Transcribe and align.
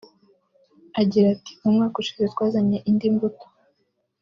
Agira 1.01 1.27
ati 1.35 1.51
“Mu 1.61 1.69
mwaka 1.75 1.95
ushize 2.01 2.25
twazanye 2.33 2.77
indi 2.89 3.07
mbuto 3.13 3.45